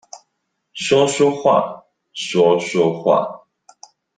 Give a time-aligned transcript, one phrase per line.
[0.73, 3.45] 說說話，說說話